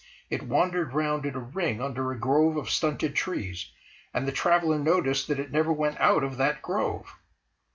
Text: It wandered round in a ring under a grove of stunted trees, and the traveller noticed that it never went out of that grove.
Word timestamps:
It 0.31 0.41
wandered 0.47 0.93
round 0.93 1.27
in 1.27 1.35
a 1.35 1.39
ring 1.39 1.79
under 1.79 2.11
a 2.11 2.17
grove 2.17 2.57
of 2.57 2.71
stunted 2.71 3.13
trees, 3.15 3.69
and 4.15 4.27
the 4.27 4.31
traveller 4.31 4.79
noticed 4.79 5.27
that 5.27 5.39
it 5.39 5.51
never 5.51 5.71
went 5.71 5.99
out 5.99 6.23
of 6.23 6.37
that 6.37 6.63
grove. 6.63 7.19